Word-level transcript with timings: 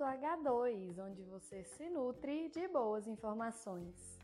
Minuto 0.00 0.18
H2, 0.18 0.98
onde 0.98 1.22
você 1.24 1.62
se 1.62 1.90
nutre 1.90 2.48
de 2.48 2.66
boas 2.68 3.06
informações. 3.06 4.18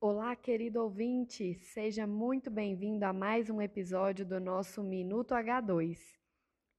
Olá, 0.00 0.36
querido 0.36 0.80
ouvinte, 0.80 1.54
seja 1.54 2.06
muito 2.06 2.52
bem-vindo 2.52 3.04
a 3.04 3.12
mais 3.12 3.50
um 3.50 3.60
episódio 3.60 4.24
do 4.24 4.38
nosso 4.38 4.80
Minuto 4.80 5.34
H2. 5.34 5.98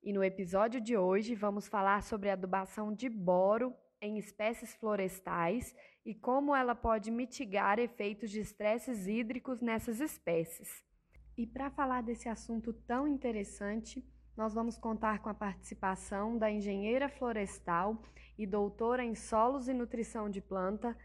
E 0.01 0.13
no 0.13 0.23
episódio 0.23 0.79
de 0.79 0.95
hoje 0.95 1.35
vamos 1.35 1.67
falar 1.67 2.01
sobre 2.01 2.29
adubação 2.29 2.93
de 2.93 3.09
boro 3.09 3.75
em 3.99 4.17
espécies 4.17 4.73
florestais 4.75 5.75
e 6.05 6.15
como 6.15 6.55
ela 6.55 6.75
pode 6.75 7.11
mitigar 7.11 7.77
efeitos 7.77 8.31
de 8.31 8.39
estresses 8.39 9.05
hídricos 9.05 9.59
nessas 9.59 9.99
espécies. 9.99 10.81
E 11.37 11.45
para 11.45 11.69
falar 11.69 12.01
desse 12.03 12.29
assunto 12.29 12.71
tão 12.71 13.05
interessante, 13.05 14.01
nós 14.35 14.53
vamos 14.53 14.77
contar 14.77 15.19
com 15.19 15.29
a 15.29 15.33
participação 15.33 16.37
da 16.37 16.49
engenheira 16.49 17.09
florestal 17.09 18.01
e 18.37 18.45
doutora 18.45 19.03
em 19.03 19.13
solos 19.13 19.67
e 19.67 19.73
nutrição 19.73 20.29
de 20.29 20.41
planta, 20.41 20.97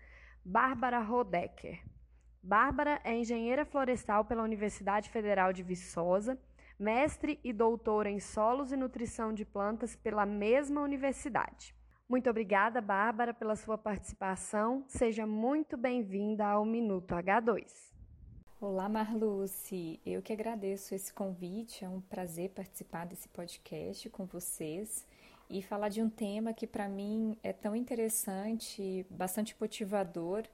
Bárbara 0.45 1.01
Rodecker. 1.01 1.83
Bárbara 2.43 3.01
é 3.03 3.15
engenheira 3.15 3.65
florestal 3.65 4.25
pela 4.25 4.43
Universidade 4.43 5.11
Federal 5.11 5.53
de 5.53 5.63
Viçosa, 5.63 6.39
mestre 6.79 7.41
e 7.43 7.53
doutora 7.53 8.09
em 8.09 8.21
solos 8.21 8.71
e 8.71 8.77
nutrição 8.77 9.33
de 9.33 9.45
plantas 9.45 9.97
pela 9.97 10.25
mesma 10.25 10.81
universidade. 10.81 11.75
Muito 12.09 12.31
obrigada, 12.31 12.81
Bárbara, 12.81 13.35
pela 13.35 13.57
sua 13.57 13.77
participação. 13.77 14.85
Seja 14.87 15.27
muito 15.27 15.77
bem-vinda 15.77 16.47
ao 16.47 16.65
Minuto 16.65 17.15
H2. 17.15 17.96
Olá, 18.59 18.89
Marluce. 18.89 20.01
Eu 20.05 20.23
que 20.23 20.33
agradeço 20.33 20.95
esse 20.95 21.13
convite. 21.13 21.85
É 21.85 21.89
um 21.91 22.01
prazer 22.01 22.49
participar 22.53 23.05
desse 23.05 23.29
podcast 23.29 24.09
com 24.09 24.25
vocês 24.25 25.07
e 25.51 25.61
falar 25.61 25.91
de 25.91 26.01
um 26.01 26.09
tema 26.09 26.55
que 26.55 26.67
para 26.67 26.89
mim 26.89 27.37
é 27.43 27.53
tão 27.53 27.77
interessante, 27.77 29.07
bastante 29.11 29.55
motivador 29.61 30.45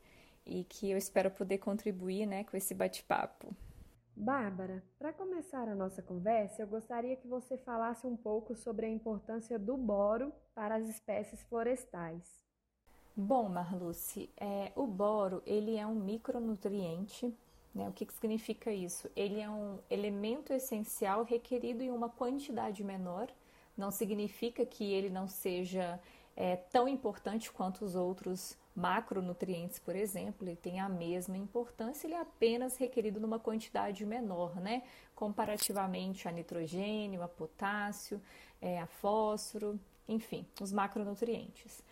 e 0.45 0.65
que 0.65 0.91
eu 0.91 0.99
espero 0.99 1.31
poder 1.31 1.59
contribuir, 1.59 2.27
né, 2.27 2.43
com 2.43 2.57
esse 2.57 2.75
bate-papo. 2.75 3.55
Bárbara, 4.17 4.83
para 4.99 5.13
começar 5.13 5.69
a 5.69 5.75
nossa 5.77 6.03
conversa, 6.03 6.63
eu 6.63 6.67
gostaria 6.67 7.15
que 7.15 7.29
você 7.29 7.57
falasse 7.57 8.05
um 8.05 8.17
pouco 8.17 8.57
sobre 8.57 8.85
a 8.85 8.91
importância 8.91 9.61
do 9.61 9.77
boro 9.77 10.33
para 10.57 10.75
as 10.75 10.89
espécies 10.89 11.41
florestais. 11.45 12.43
Bom, 13.17 13.49
Marluce, 13.49 14.29
é, 14.37 14.73
o 14.75 14.89
boro 14.89 15.41
ele 15.47 15.77
é 15.77 15.87
um 15.87 15.95
micronutriente 15.95 17.33
né? 17.75 17.89
O 17.89 17.93
que, 17.93 18.07
que 18.07 18.13
significa 18.13 18.71
isso? 18.71 19.11
Ele 19.17 19.41
é 19.41 19.49
um 19.49 19.79
elemento 19.91 20.53
essencial 20.53 21.25
requerido 21.25 21.83
em 21.83 21.91
uma 21.91 22.09
quantidade 22.09 22.83
menor, 22.85 23.29
não 23.77 23.91
significa 23.91 24.67
que 24.67 24.85
ele 24.85 25.09
não 25.09 25.27
seja 25.27 25.99
é, 26.37 26.57
tão 26.57 26.87
importante 26.87 27.51
quanto 27.51 27.85
os 27.85 27.95
outros 27.95 28.57
macronutrientes, 28.75 29.79
por 29.79 29.95
exemplo, 29.95 30.49
ele 30.49 30.57
tem 30.57 30.81
a 30.81 30.89
mesma 30.89 31.37
importância, 31.37 32.07
ele 32.07 32.15
é 32.15 32.21
apenas 32.21 32.77
requerido 32.79 33.21
numa 33.21 33.39
quantidade 33.39 34.05
menor, 34.07 34.57
né? 34.57 34.83
Comparativamente 35.15 36.27
a 36.27 36.33
nitrogênio, 36.33 37.23
a 37.23 37.29
potássio, 37.29 38.21
é, 38.61 38.81
a 38.81 38.87
fósforo, 38.87 39.79
enfim, 40.09 40.47
os 40.61 40.73
macronutrientes. 40.73 41.83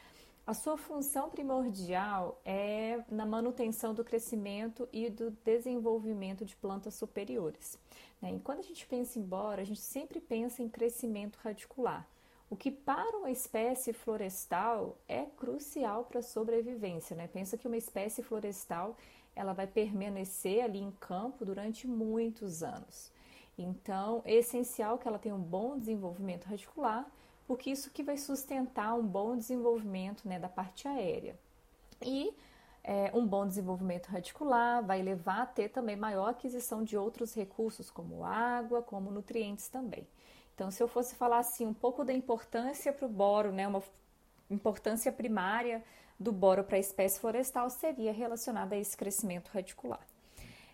A 0.51 0.55
sua 0.55 0.77
função 0.77 1.31
primordial 1.31 2.41
é 2.45 3.05
na 3.09 3.25
manutenção 3.25 3.95
do 3.95 4.03
crescimento 4.03 4.89
e 4.93 5.09
do 5.09 5.31
desenvolvimento 5.31 6.45
de 6.45 6.57
plantas 6.57 6.95
superiores. 6.95 7.79
Né? 8.21 8.35
E 8.35 8.41
quando 8.41 8.59
a 8.59 8.63
gente 8.63 8.85
pensa 8.85 9.21
em 9.21 9.23
boro, 9.23 9.61
a 9.61 9.65
gente 9.65 9.81
sempre 9.81 10.19
pensa 10.19 10.61
em 10.61 10.69
crescimento 10.69 11.39
radicular, 11.41 12.05
o 12.51 12.57
que 12.57 12.69
para 12.69 13.17
uma 13.17 13.31
espécie 13.31 13.93
florestal 13.93 14.99
é 15.07 15.25
crucial 15.25 16.07
para 16.07 16.19
a 16.19 16.25
sobrevivência. 16.25 17.15
Né? 17.15 17.29
Pensa 17.29 17.57
que 17.57 17.69
uma 17.69 17.77
espécie 17.77 18.21
florestal 18.21 18.97
ela 19.37 19.53
vai 19.53 19.69
permanecer 19.69 20.65
ali 20.65 20.81
em 20.81 20.91
campo 20.91 21.45
durante 21.45 21.87
muitos 21.87 22.65
anos. 22.65 23.13
Então, 23.57 24.21
é 24.25 24.35
essencial 24.35 24.99
que 24.99 25.07
ela 25.07 25.17
tenha 25.17 25.37
um 25.37 25.41
bom 25.41 25.79
desenvolvimento 25.79 26.47
radicular 26.47 27.09
porque 27.51 27.69
isso 27.69 27.91
que 27.91 28.05
vai 28.05 28.17
sustentar 28.17 28.95
um 28.95 29.05
bom 29.05 29.37
desenvolvimento 29.37 30.29
né, 30.29 30.39
da 30.39 30.49
parte 30.49 30.87
aérea. 30.87 31.37
E 32.01 32.33
é, 32.85 33.11
um 33.13 33.27
bom 33.27 33.45
desenvolvimento 33.45 34.07
radicular 34.07 34.87
vai 34.87 35.03
levar 35.03 35.43
a 35.43 35.47
ter 35.47 35.69
também 35.69 35.97
maior 35.97 36.29
aquisição 36.29 36.85
de 36.85 36.97
outros 36.97 37.35
recursos, 37.35 37.91
como 37.91 38.25
água, 38.25 38.85
como 38.85 39.11
nutrientes 39.11 39.69
também. 39.69 40.07
Então, 40.55 40.71
se 40.71 40.81
eu 40.81 40.87
fosse 40.87 41.17
falar 41.17 41.39
assim 41.39 41.67
um 41.67 41.75
pouco 41.75 42.05
da 42.05 42.13
importância 42.13 42.93
para 42.93 43.07
o 43.07 43.09
boro, 43.09 43.51
né, 43.51 43.67
uma 43.67 43.83
importância 44.49 45.11
primária 45.11 45.83
do 46.21 46.31
boro 46.31 46.63
para 46.63 46.77
a 46.77 46.79
espécie 46.79 47.19
florestal 47.19 47.69
seria 47.69 48.13
relacionada 48.13 48.77
a 48.77 48.79
esse 48.79 48.97
crescimento 48.97 49.51
radicular. 49.53 50.07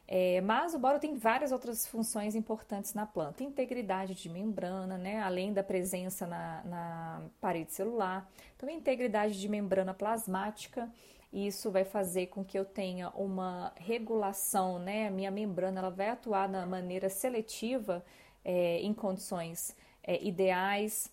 É, 0.09 0.41
mas 0.41 0.72
o 0.72 0.78
boro 0.78 1.00
tem 1.00 1.17
várias 1.17 1.50
outras 1.50 1.87
funções 1.87 2.34
importantes 2.34 2.94
na 2.94 3.05
planta. 3.05 3.43
Integridade 3.43 4.15
de 4.15 4.28
membrana, 4.28 4.97
né, 4.97 5.21
além 5.21 5.53
da 5.53 5.65
presença 5.65 6.27
na, 6.27 6.62
na 6.65 7.22
parede 7.41 7.72
celular. 7.72 8.31
Também 8.56 8.77
integridade 8.77 9.41
de 9.41 9.49
membrana 9.49 9.93
plasmática. 9.93 10.89
Isso 11.33 11.71
vai 11.71 11.84
fazer 11.84 12.28
com 12.28 12.45
que 12.45 12.59
eu 12.59 12.65
tenha 12.65 13.11
uma 13.11 13.72
regulação, 13.77 14.78
né? 14.78 15.09
A 15.09 15.11
minha 15.11 15.31
membrana 15.31 15.81
ela 15.81 15.91
vai 15.91 16.09
atuar 16.09 16.47
da 16.47 16.65
maneira 16.65 17.11
seletiva 17.11 18.05
é, 18.45 18.78
em 18.81 18.95
condições 18.95 19.77
é, 20.05 20.25
ideais. 20.25 21.11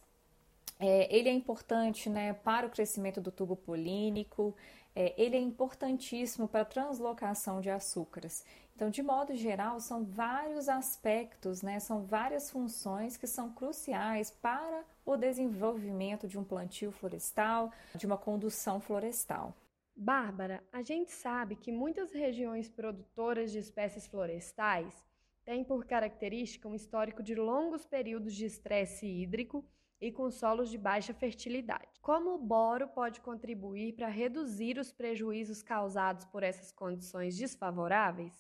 É, 0.80 1.08
ele 1.14 1.30
é 1.30 1.34
importante 1.34 2.10
né, 2.10 2.34
para 2.34 2.68
o 2.68 2.70
crescimento 2.70 3.20
do 3.20 3.32
tubo 3.32 3.56
polínico, 3.56 4.56
é, 4.96 5.14
ele 5.18 5.36
é 5.36 5.40
importantíssimo 5.40 6.48
para 6.48 6.62
a 6.62 6.66
translocação 6.66 7.62
de 7.62 7.70
açúcares. 7.70 8.46
Então, 8.76 8.90
de 8.90 9.04
modo 9.04 9.36
geral, 9.36 9.80
são 9.80 10.04
vários 10.04 10.68
aspectos, 10.68 11.62
né, 11.62 11.80
são 11.80 12.04
várias 12.04 12.50
funções 12.50 13.16
que 13.16 13.28
são 13.28 13.52
cruciais 13.52 14.32
para 14.32 14.84
o 15.06 15.16
desenvolvimento 15.16 16.28
de 16.28 16.40
um 16.40 16.44
plantio 16.44 16.92
florestal, 16.92 17.72
de 17.94 18.06
uma 18.06 18.18
condução 18.18 18.80
florestal. 18.80 19.56
Bárbara, 19.96 20.64
a 20.72 20.82
gente 20.82 21.12
sabe 21.12 21.56
que 21.56 21.72
muitas 21.72 22.12
regiões 22.12 22.68
produtoras 22.68 23.52
de 23.52 23.60
espécies 23.60 24.08
florestais 24.08 25.06
têm 25.46 25.64
por 25.64 25.86
característica 25.86 26.68
um 26.68 26.74
histórico 26.74 27.22
de 27.22 27.36
longos 27.36 27.86
períodos 27.86 28.34
de 28.34 28.46
estresse 28.46 29.06
hídrico 29.06 29.64
e 30.02 30.12
com 30.12 30.32
solos 30.32 30.70
de 30.70 30.80
baixa 30.80 31.14
fertilidade. 31.14 31.88
Como 32.02 32.34
o 32.34 32.40
boro 32.40 32.88
pode 32.88 33.22
contribuir 33.22 33.94
para 33.94 34.08
reduzir 34.08 34.80
os 34.80 34.92
prejuízos 34.92 35.62
causados 35.62 36.26
por 36.26 36.42
essas 36.42 36.72
condições 36.72 37.38
desfavoráveis? 37.38 38.34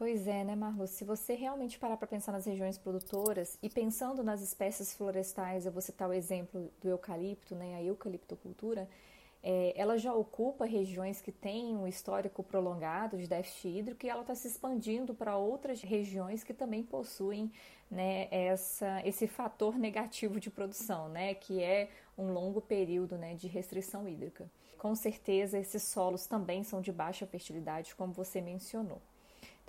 Pois 0.00 0.26
é, 0.26 0.42
né, 0.42 0.56
Marlo? 0.56 0.86
Se 0.86 1.04
você 1.04 1.34
realmente 1.34 1.78
parar 1.78 1.94
para 1.98 2.06
pensar 2.06 2.32
nas 2.32 2.46
regiões 2.46 2.78
produtoras 2.78 3.58
e 3.62 3.68
pensando 3.68 4.24
nas 4.24 4.40
espécies 4.40 4.94
florestais, 4.94 5.66
eu 5.66 5.72
vou 5.72 5.82
citar 5.82 6.08
o 6.08 6.14
exemplo 6.14 6.72
do 6.80 6.88
eucalipto, 6.88 7.54
né, 7.54 7.74
a 7.74 7.82
eucaliptocultura, 7.82 8.88
é, 9.42 9.74
ela 9.76 9.98
já 9.98 10.14
ocupa 10.14 10.64
regiões 10.64 11.20
que 11.20 11.30
têm 11.30 11.76
um 11.76 11.86
histórico 11.86 12.42
prolongado 12.42 13.18
de 13.18 13.28
déficit 13.28 13.68
hídrico 13.68 14.06
e 14.06 14.08
ela 14.08 14.22
está 14.22 14.34
se 14.34 14.48
expandindo 14.48 15.14
para 15.14 15.36
outras 15.36 15.82
regiões 15.82 16.42
que 16.42 16.54
também 16.54 16.82
possuem 16.82 17.52
né, 17.90 18.26
essa, 18.30 19.06
esse 19.06 19.26
fator 19.26 19.76
negativo 19.76 20.40
de 20.40 20.48
produção, 20.48 21.10
né, 21.10 21.34
que 21.34 21.62
é 21.62 21.90
um 22.16 22.32
longo 22.32 22.62
período 22.62 23.18
né, 23.18 23.34
de 23.34 23.48
restrição 23.48 24.08
hídrica. 24.08 24.50
Com 24.78 24.94
certeza, 24.94 25.58
esses 25.58 25.82
solos 25.82 26.24
também 26.24 26.64
são 26.64 26.80
de 26.80 26.90
baixa 26.90 27.26
fertilidade, 27.26 27.94
como 27.94 28.14
você 28.14 28.40
mencionou. 28.40 29.02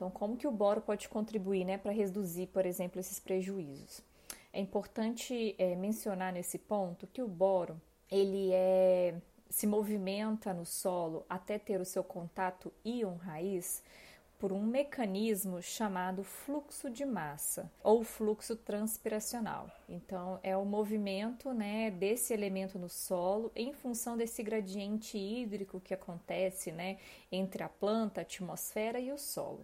Então, 0.01 0.09
como 0.09 0.35
que 0.35 0.47
o 0.47 0.51
boro 0.51 0.81
pode 0.81 1.07
contribuir 1.07 1.63
né, 1.63 1.77
para 1.77 1.91
reduzir, 1.91 2.47
por 2.47 2.65
exemplo, 2.65 2.99
esses 2.99 3.19
prejuízos? 3.19 4.01
É 4.51 4.59
importante 4.59 5.53
é, 5.59 5.75
mencionar 5.75 6.33
nesse 6.33 6.57
ponto 6.57 7.05
que 7.05 7.21
o 7.21 7.27
boro 7.27 7.79
ele 8.09 8.49
é, 8.51 9.13
se 9.47 9.67
movimenta 9.67 10.55
no 10.55 10.65
solo 10.65 11.23
até 11.29 11.59
ter 11.59 11.79
o 11.79 11.85
seu 11.85 12.03
contato 12.03 12.73
íon-raiz 12.83 13.83
por 14.39 14.51
um 14.51 14.63
mecanismo 14.63 15.61
chamado 15.61 16.23
fluxo 16.23 16.89
de 16.89 17.05
massa 17.05 17.71
ou 17.83 18.03
fluxo 18.03 18.55
transpiracional. 18.55 19.69
Então, 19.87 20.39
é 20.41 20.57
o 20.57 20.65
movimento 20.65 21.53
né, 21.53 21.91
desse 21.91 22.33
elemento 22.33 22.79
no 22.79 22.89
solo 22.89 23.51
em 23.55 23.71
função 23.71 24.17
desse 24.17 24.41
gradiente 24.41 25.15
hídrico 25.15 25.79
que 25.79 25.93
acontece 25.93 26.71
né, 26.71 26.97
entre 27.31 27.61
a 27.61 27.69
planta, 27.69 28.21
a 28.21 28.23
atmosfera 28.23 28.99
e 28.99 29.11
o 29.11 29.17
solo. 29.19 29.63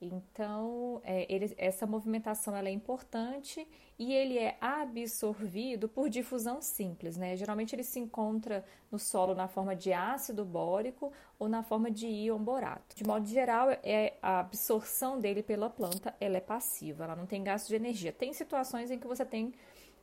Então, 0.00 1.00
é, 1.04 1.26
ele, 1.32 1.54
essa 1.56 1.86
movimentação 1.86 2.54
ela 2.54 2.68
é 2.68 2.72
importante 2.72 3.66
e 3.98 4.12
ele 4.12 4.38
é 4.38 4.58
absorvido 4.60 5.88
por 5.88 6.10
difusão 6.10 6.60
simples. 6.60 7.16
Né? 7.16 7.34
Geralmente 7.36 7.74
ele 7.74 7.82
se 7.82 7.98
encontra 7.98 8.64
no 8.90 8.98
solo 8.98 9.34
na 9.34 9.48
forma 9.48 9.74
de 9.74 9.92
ácido 9.92 10.44
bórico 10.44 11.12
ou 11.38 11.48
na 11.48 11.62
forma 11.62 11.90
de 11.90 12.06
íon 12.06 12.38
borato. 12.38 12.94
De 12.94 13.04
modo 13.04 13.26
geral, 13.26 13.70
é, 13.82 14.14
a 14.20 14.40
absorção 14.40 15.18
dele 15.18 15.42
pela 15.42 15.70
planta 15.70 16.14
ela 16.20 16.36
é 16.36 16.40
passiva, 16.40 17.04
ela 17.04 17.16
não 17.16 17.26
tem 17.26 17.42
gasto 17.42 17.68
de 17.68 17.76
energia. 17.76 18.12
Tem 18.12 18.32
situações 18.32 18.90
em 18.90 18.98
que 18.98 19.06
você 19.06 19.24
tem 19.24 19.54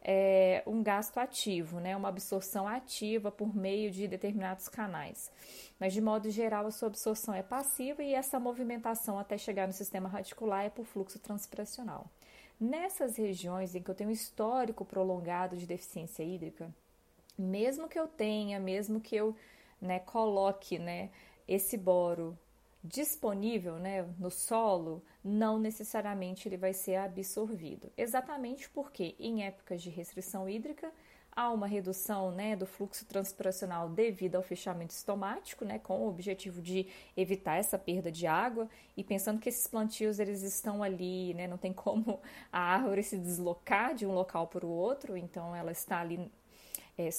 é, 0.04 0.62
um 0.68 0.84
gasto 0.84 1.18
ativo, 1.18 1.80
né, 1.80 1.96
uma 1.96 2.10
absorção 2.10 2.68
ativa 2.68 3.32
por 3.32 3.56
meio 3.56 3.90
de 3.90 4.08
determinados 4.08 4.68
canais. 4.68 5.32
Mas, 5.80 5.94
de 5.94 6.02
modo 6.02 6.30
geral, 6.30 6.66
a 6.68 6.72
sua 6.72 6.90
absorção 6.90 7.34
é 7.34 7.42
passiva 7.42 8.04
e 8.04 8.14
essa 8.14 8.40
movimentação 8.40 9.18
até 9.18 9.38
chegar 9.38 9.66
no 9.66 9.74
sistema 9.74 10.10
radicular 10.10 10.66
é 10.66 10.70
por 10.70 10.86
fluxo 10.86 11.20
transpressional. 11.20 12.10
Nessas 12.60 13.18
regiões 13.18 13.74
em 13.74 13.82
que 13.82 13.90
eu 13.90 13.96
tenho 13.96 14.10
um 14.10 14.14
histórico 14.14 14.86
prolongado 14.86 15.56
de 15.56 15.66
deficiência 15.66 16.24
hídrica, 16.24 16.74
mesmo 17.38 17.88
que 17.88 18.00
eu 18.00 18.08
tenha, 18.08 18.60
mesmo 18.60 19.00
que 19.00 19.16
eu 19.16 19.36
né, 19.82 20.00
coloque 20.00 20.78
né, 20.78 21.10
esse 21.48 21.78
boro 21.78 22.38
disponível 22.84 23.78
né, 23.80 24.06
no 24.20 24.30
solo, 24.30 25.04
não 25.24 25.58
necessariamente 25.58 26.48
ele 26.48 26.58
vai 26.58 26.74
ser 26.74 26.96
absorvido. 26.96 27.92
Exatamente 27.96 28.70
porque 28.70 29.16
em 29.18 29.44
épocas 29.44 29.82
de 29.82 29.90
restrição 29.90 30.50
hídrica 30.50 30.92
há 31.36 31.50
uma 31.52 31.66
redução 31.66 32.32
né, 32.32 32.56
do 32.56 32.66
fluxo 32.66 33.06
transpiracional 33.06 33.90
devido 33.90 34.36
ao 34.36 34.44
fechamento 34.44 34.92
estomático, 34.92 35.66
né, 35.66 35.80
com 35.80 36.02
o 36.02 36.10
objetivo 36.10 36.62
de 36.62 36.88
evitar 37.16 37.56
essa 37.56 37.80
perda 37.80 38.12
de 38.12 38.28
água 38.28 38.70
e 38.96 39.04
pensando 39.04 39.40
que 39.40 39.50
esses 39.50 39.66
plantios 39.66 40.20
eles 40.20 40.44
estão 40.44 40.84
ali, 40.84 41.34
né, 41.34 41.48
não 41.48 41.58
tem 41.58 41.74
como 41.74 42.20
a 42.52 42.60
árvore 42.60 43.02
se 43.02 43.18
deslocar 43.18 43.96
de 43.96 44.06
um 44.06 44.12
local 44.12 44.48
para 44.48 44.66
o 44.66 44.70
outro, 44.70 45.18
então 45.18 45.56
ela 45.56 45.72
está 45.72 46.00
ali 46.00 46.32
é, 46.98 47.10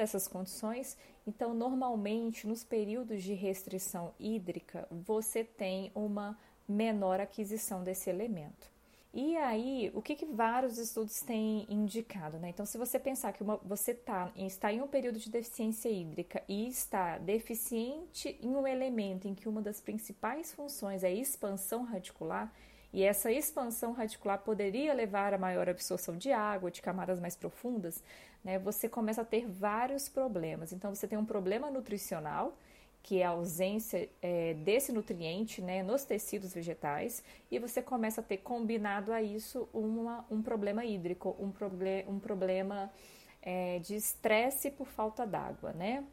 a 0.00 0.04
essas 0.04 0.26
condições. 0.26 0.96
Então, 1.26 1.54
normalmente, 1.54 2.46
nos 2.46 2.64
períodos 2.64 3.22
de 3.22 3.34
restrição 3.34 4.12
hídrica, 4.18 4.86
você 4.90 5.44
tem 5.44 5.90
uma 5.94 6.38
menor 6.68 7.20
aquisição 7.20 7.82
desse 7.82 8.08
elemento. 8.08 8.72
E 9.14 9.36
aí, 9.36 9.92
o 9.94 10.00
que, 10.00 10.16
que 10.16 10.24
vários 10.24 10.78
estudos 10.78 11.20
têm 11.20 11.66
indicado? 11.68 12.38
Né? 12.38 12.48
Então, 12.48 12.64
se 12.64 12.78
você 12.78 12.98
pensar 12.98 13.32
que 13.32 13.42
uma, 13.42 13.58
você 13.58 13.92
tá, 13.92 14.32
está 14.34 14.72
em 14.72 14.80
um 14.80 14.88
período 14.88 15.18
de 15.18 15.28
deficiência 15.28 15.90
hídrica 15.90 16.42
e 16.48 16.66
está 16.66 17.18
deficiente 17.18 18.38
em 18.40 18.48
um 18.48 18.66
elemento 18.66 19.28
em 19.28 19.34
que 19.34 19.50
uma 19.50 19.60
das 19.60 19.82
principais 19.82 20.54
funções 20.54 21.04
é 21.04 21.12
expansão 21.12 21.84
radicular, 21.84 22.50
e 22.92 23.02
essa 23.02 23.32
expansão 23.32 23.92
radicular 23.92 24.38
poderia 24.40 24.92
levar 24.92 25.32
a 25.32 25.38
maior 25.38 25.68
absorção 25.68 26.16
de 26.16 26.30
água, 26.30 26.70
de 26.70 26.82
camadas 26.82 27.18
mais 27.18 27.34
profundas, 27.34 28.02
né, 28.44 28.58
você 28.58 28.88
começa 28.88 29.22
a 29.22 29.24
ter 29.24 29.46
vários 29.46 30.08
problemas. 30.08 30.72
Então, 30.72 30.94
você 30.94 31.08
tem 31.08 31.18
um 31.18 31.24
problema 31.24 31.70
nutricional, 31.70 32.56
que 33.02 33.20
é 33.20 33.24
a 33.24 33.30
ausência 33.30 34.08
é, 34.20 34.54
desse 34.54 34.92
nutriente 34.92 35.60
né, 35.60 35.82
nos 35.82 36.04
tecidos 36.04 36.52
vegetais, 36.52 37.22
e 37.50 37.58
você 37.58 37.80
começa 37.82 38.20
a 38.20 38.24
ter 38.24 38.38
combinado 38.38 39.12
a 39.12 39.22
isso 39.22 39.68
uma, 39.72 40.24
um 40.30 40.42
problema 40.42 40.84
hídrico, 40.84 41.34
um, 41.40 41.50
proble 41.50 42.04
um 42.06 42.18
problema 42.18 42.92
é, 43.40 43.78
de 43.80 43.96
estresse 43.96 44.70
por 44.70 44.86
falta 44.86 45.26
d'água, 45.26 45.72
né? 45.72 46.04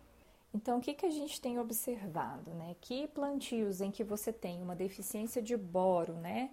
Então, 0.54 0.80
o 0.80 0.82
que, 0.82 0.94
que 0.94 1.06
a 1.06 1.12
gente 1.12 1.40
tem 1.40 1.60
observado, 1.60 2.54
né? 2.56 2.76
Que 2.82 3.08
plantios 3.08 3.82
em 3.82 3.92
que 3.92 4.04
você 4.04 4.34
tem 4.34 4.62
uma 4.62 4.76
deficiência 4.76 5.42
de 5.42 5.56
boro, 5.56 6.14
né? 6.14 6.50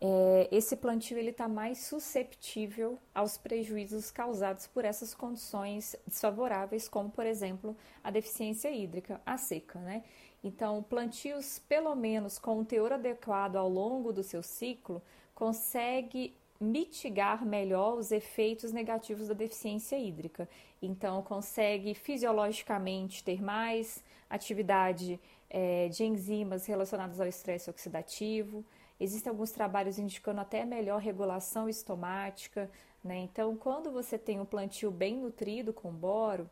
é, 0.00 0.48
esse 0.52 0.76
plantio 0.76 1.18
ele 1.18 1.30
está 1.30 1.48
mais 1.48 1.78
susceptível 1.78 2.98
aos 3.14 3.36
prejuízos 3.36 4.10
causados 4.10 4.66
por 4.66 4.84
essas 4.84 5.12
condições 5.12 5.96
desfavoráveis, 6.06 6.88
como 6.88 7.10
por 7.10 7.26
exemplo 7.26 7.76
a 8.02 8.10
deficiência 8.10 8.70
hídrica, 8.70 9.20
a 9.26 9.36
seca, 9.36 9.78
né? 9.80 10.04
Então, 10.42 10.82
plantios 10.84 11.58
pelo 11.68 11.94
menos 11.96 12.38
com 12.38 12.60
um 12.60 12.64
teor 12.64 12.92
adequado 12.92 13.56
ao 13.56 13.68
longo 13.68 14.12
do 14.12 14.22
seu 14.22 14.42
ciclo 14.42 15.02
consegue 15.34 16.36
mitigar 16.60 17.44
melhor 17.46 17.96
os 17.96 18.10
efeitos 18.10 18.72
negativos 18.72 19.28
da 19.28 19.34
deficiência 19.34 19.96
hídrica. 19.96 20.48
Então, 20.82 21.22
consegue 21.22 21.94
fisiologicamente 21.94 23.22
ter 23.22 23.42
mais 23.42 24.02
atividade 24.28 25.20
é, 25.48 25.88
de 25.88 26.04
enzimas 26.04 26.66
relacionadas 26.66 27.20
ao 27.20 27.26
estresse 27.26 27.70
oxidativo 27.70 28.64
Existem 29.00 29.30
alguns 29.30 29.52
trabalhos 29.52 29.98
indicando 29.98 30.40
até 30.40 30.64
melhor 30.64 31.00
regulação 31.00 31.68
estomática, 31.68 32.68
né? 33.02 33.18
Então, 33.18 33.56
quando 33.56 33.92
você 33.92 34.18
tem 34.18 34.40
um 34.40 34.44
plantio 34.44 34.90
bem 34.90 35.16
nutrido 35.16 35.72
com 35.72 35.92
boro, 35.92 36.50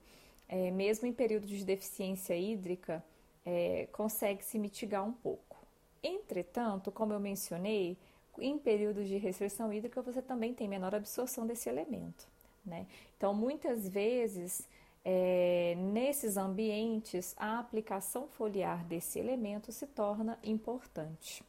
é, 0.49 0.71
mesmo 0.71 1.09
em 1.09 1.13
período 1.13 1.47
de 1.47 1.65
deficiência 1.65 2.37
hídrica, 2.37 3.05
é, 3.45 3.89
consegue 3.91 4.45
se 4.45 4.59
mitigar 4.61 5.05
um 5.05 5.13
pouco. 5.13 5.57
Entretanto, 6.01 6.93
como 6.93 7.13
eu 7.13 7.19
mencionei, 7.19 7.99
em 8.39 8.59
períodos 8.59 9.09
de 9.09 9.17
restrição 9.17 9.73
hídrica 9.73 10.03
você 10.03 10.23
também 10.23 10.55
tem 10.55 10.69
menor 10.69 10.95
absorção 10.95 11.47
desse 11.47 11.69
elemento. 11.69 12.27
Né? 12.65 12.87
Então, 13.17 13.33
muitas 13.33 13.89
vezes, 13.89 14.69
é, 15.05 15.75
nesses 15.77 16.37
ambientes, 16.37 17.35
a 17.39 17.61
aplicação 17.61 18.27
foliar 18.27 18.85
desse 18.85 19.19
elemento 19.19 19.71
se 19.71 19.87
torna 19.87 20.39
importante. 20.43 21.45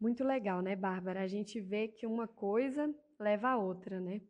Muito 0.00 0.24
legal, 0.24 0.62
né, 0.62 0.74
Bárbara? 0.74 1.20
A 1.20 1.26
gente 1.26 1.60
vê 1.60 1.88
que 1.88 2.06
uma 2.06 2.26
coisa 2.26 2.94
leva 3.18 3.50
a 3.50 3.58
outra, 3.58 4.00
né? 4.00 4.20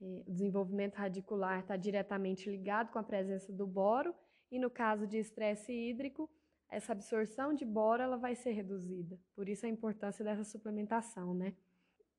É, 0.00 0.22
o 0.26 0.32
desenvolvimento 0.32 0.94
radicular 0.94 1.60
está 1.60 1.76
diretamente 1.76 2.48
ligado 2.48 2.90
com 2.90 2.98
a 2.98 3.02
presença 3.02 3.52
do 3.52 3.66
boro 3.66 4.14
e 4.50 4.58
no 4.58 4.70
caso 4.70 5.06
de 5.06 5.18
estresse 5.18 5.72
hídrico, 5.72 6.30
essa 6.72 6.92
absorção 6.92 7.52
de 7.52 7.64
boro 7.64 8.02
ela 8.02 8.16
vai 8.16 8.34
ser 8.34 8.52
reduzida. 8.52 9.20
Por 9.36 9.48
isso 9.48 9.66
a 9.66 9.68
importância 9.68 10.24
dessa 10.24 10.42
suplementação, 10.42 11.34
né? 11.34 11.54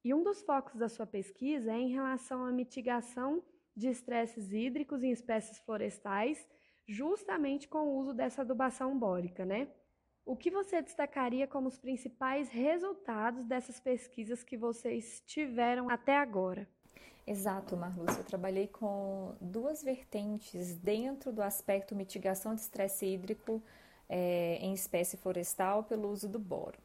E 0.04 0.14
um 0.14 0.24
dos 0.24 0.44
focos 0.44 0.76
da 0.76 0.88
sua 0.88 1.08
pesquisa 1.08 1.72
é 1.72 1.80
em 1.80 1.92
relação 1.92 2.46
à 2.46 2.52
mitigação 2.52 3.44
de 3.76 3.90
estresses 3.90 4.52
hídricos 4.54 5.02
em 5.02 5.12
espécies 5.12 5.58
florestais, 5.60 6.48
justamente 6.88 7.68
com 7.68 7.80
o 7.80 7.98
uso 7.98 8.14
dessa 8.14 8.42
adubação 8.42 8.98
bórica, 8.98 9.44
né? 9.44 9.68
O 10.24 10.38
que 10.38 10.52
você 10.52 10.82
destacaria 10.82 11.48
como 11.48 11.68
os 11.68 11.80
principais 11.80 12.48
resultados 12.50 13.46
dessas 13.46 13.80
pesquisas 13.80 14.44
que 14.44 14.56
vocês 14.56 15.22
tiveram 15.26 15.90
até 15.90 16.18
agora? 16.18 16.70
Exato, 17.26 17.76
Marlúcia. 17.76 18.20
Eu 18.20 18.26
trabalhei 18.26 18.68
com 18.68 19.36
duas 19.42 19.82
vertentes 19.82 20.76
dentro 20.78 21.32
do 21.32 21.42
aspecto 21.42 21.96
mitigação 21.96 22.54
de 22.54 22.62
estresse 22.62 23.06
hídrico 23.06 23.64
é, 24.10 24.58
em 24.62 24.74
espécie 24.74 25.18
florestal 25.18 25.84
pelo 25.84 26.10
uso 26.10 26.28
do 26.28 26.40
boro. 26.40 26.78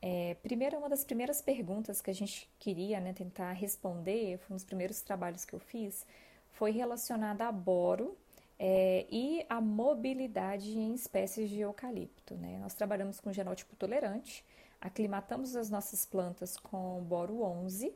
É, 0.00 0.36
primeiro, 0.42 0.76
uma 0.76 0.88
das 0.88 1.02
primeiras 1.02 1.40
perguntas 1.40 2.00
que 2.00 2.10
a 2.10 2.14
gente 2.14 2.48
queria 2.58 3.00
né, 3.00 3.12
tentar 3.12 3.52
responder, 3.52 4.38
foi 4.38 4.54
um 4.54 4.56
dos 4.56 4.64
primeiros 4.64 5.00
trabalhos 5.00 5.44
que 5.44 5.54
eu 5.54 5.58
fiz, 5.58 6.06
foi 6.52 6.70
relacionada 6.70 7.46
a 7.46 7.52
boro 7.52 8.16
é, 8.58 9.06
e 9.10 9.44
a 9.48 9.60
mobilidade 9.60 10.76
em 10.78 10.94
espécies 10.94 11.48
de 11.48 11.60
eucalipto. 11.60 12.34
Né? 12.34 12.58
Nós 12.58 12.74
trabalhamos 12.74 13.18
com 13.18 13.32
genótipo 13.32 13.74
tolerante, 13.76 14.44
aclimatamos 14.80 15.56
as 15.56 15.70
nossas 15.70 16.04
plantas 16.04 16.58
com 16.58 17.02
boro 17.02 17.42
11 17.42 17.92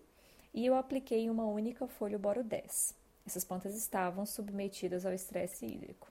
e 0.55 0.65
eu 0.65 0.75
apliquei 0.75 1.29
uma 1.29 1.47
única 1.47 1.87
folha 1.87 2.19
boro 2.19 2.43
10. 2.43 2.95
Essas 3.27 3.45
plantas 3.45 3.77
estavam 3.77 4.25
submetidas 4.25 5.05
ao 5.05 5.13
estresse 5.13 5.67
hídrico. 5.67 6.11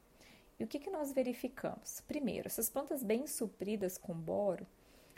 E 0.60 0.64
o 0.64 0.68
que, 0.68 0.80
que 0.80 0.90
nós 0.90 1.12
verificamos? 1.12 2.02
Primeiro, 2.02 2.48
essas 2.48 2.70
plantas 2.70 3.04
bem 3.04 3.28
supridas 3.28 3.98
com 3.98 4.14
boro, 4.14 4.66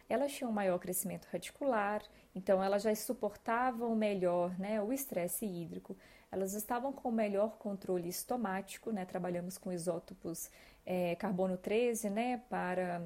elas 0.09 0.33
tinham 0.33 0.51
maior 0.51 0.79
crescimento 0.79 1.27
radicular, 1.31 2.03
então 2.35 2.63
elas 2.63 2.83
já 2.83 2.93
suportavam 2.95 3.95
melhor 3.95 4.57
né, 4.59 4.81
o 4.81 4.91
estresse 4.91 5.45
hídrico, 5.45 5.95
elas 6.31 6.53
estavam 6.53 6.91
com 6.91 7.11
melhor 7.11 7.57
controle 7.57 8.07
estomático, 8.09 8.91
né? 8.91 9.03
Trabalhamos 9.03 9.57
com 9.57 9.71
isótopos 9.71 10.51
é, 10.85 11.15
carbono 11.15 11.57
13, 11.57 12.09
né? 12.09 12.41
Para 12.49 13.01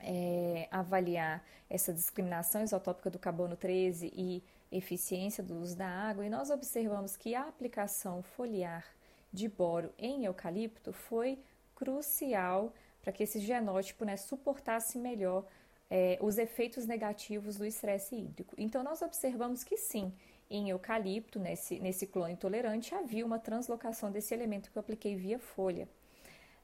é, 0.00 0.66
avaliar 0.70 1.44
essa 1.68 1.92
discriminação 1.92 2.62
isotópica 2.62 3.08
do 3.08 3.18
carbono 3.18 3.56
13 3.56 4.12
e 4.14 4.42
eficiência 4.72 5.44
do 5.44 5.56
uso 5.60 5.76
da 5.76 5.86
água, 5.86 6.26
e 6.26 6.30
nós 6.30 6.50
observamos 6.50 7.16
que 7.16 7.34
a 7.34 7.46
aplicação 7.46 8.22
foliar 8.22 8.84
de 9.32 9.48
boro 9.48 9.92
em 9.98 10.24
eucalipto 10.24 10.92
foi 10.92 11.38
crucial 11.74 12.72
para 13.00 13.12
que 13.12 13.22
esse 13.22 13.40
genótipo 13.40 14.04
né, 14.04 14.16
suportasse 14.16 14.98
melhor 14.98 15.46
é, 15.90 16.18
os 16.20 16.38
efeitos 16.38 16.86
negativos 16.86 17.56
do 17.56 17.64
estresse 17.64 18.14
hídrico. 18.14 18.54
Então, 18.58 18.82
nós 18.82 19.02
observamos 19.02 19.64
que 19.64 19.76
sim, 19.76 20.12
em 20.48 20.70
eucalipto, 20.70 21.38
nesse, 21.38 21.80
nesse 21.80 22.06
clone 22.06 22.34
intolerante, 22.34 22.94
havia 22.94 23.24
uma 23.24 23.38
translocação 23.38 24.10
desse 24.10 24.34
elemento 24.34 24.70
que 24.70 24.78
eu 24.78 24.80
apliquei 24.80 25.16
via 25.16 25.38
folha. 25.38 25.88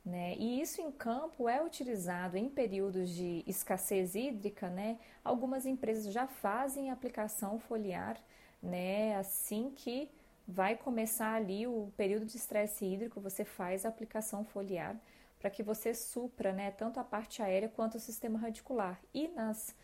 Né? 0.04 0.36
E 0.38 0.60
isso 0.60 0.80
em 0.80 0.92
campo 0.92 1.48
é 1.48 1.60
utilizado 1.60 2.36
em 2.36 2.48
períodos 2.48 3.10
de 3.10 3.42
escassez 3.46 4.14
hídrica. 4.14 4.68
Né? 4.68 4.98
Algumas 5.24 5.66
empresas 5.66 6.12
já 6.12 6.28
fazem 6.28 6.90
aplicação 6.90 7.58
foliar 7.58 8.16
né? 8.62 9.16
assim 9.16 9.72
que 9.74 10.08
vai 10.46 10.76
começar 10.76 11.34
ali 11.34 11.66
o 11.66 11.92
período 11.96 12.26
de 12.26 12.36
estresse 12.36 12.84
hídrico, 12.84 13.20
você 13.20 13.44
faz 13.44 13.84
a 13.84 13.88
aplicação 13.88 14.44
foliar 14.44 14.96
para 15.38 15.50
que 15.50 15.62
você 15.62 15.92
supra 15.92 16.52
né, 16.52 16.70
tanto 16.70 16.98
a 16.98 17.04
parte 17.04 17.42
aérea 17.42 17.68
quanto 17.68 17.96
o 17.96 18.00
sistema 18.00 18.38
radicular. 18.38 19.00
E 19.12 19.28
nas 19.28 19.74